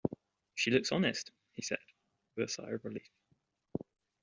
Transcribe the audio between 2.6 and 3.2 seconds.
of relief.